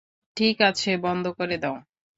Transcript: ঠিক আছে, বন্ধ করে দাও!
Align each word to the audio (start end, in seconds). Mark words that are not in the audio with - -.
ঠিক 0.37 0.57
আছে, 0.69 0.91
বন্ধ 1.05 1.25
করে 1.37 1.55
দাও! 1.63 1.75